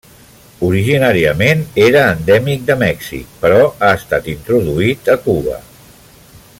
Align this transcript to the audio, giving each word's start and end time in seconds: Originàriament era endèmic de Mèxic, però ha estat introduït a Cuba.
Originàriament 0.67 1.61
era 1.87 2.05
endèmic 2.13 2.65
de 2.71 2.77
Mèxic, 2.85 3.37
però 3.45 3.61
ha 3.89 3.93
estat 3.99 4.31
introduït 4.35 5.13
a 5.17 5.19
Cuba. 5.29 5.61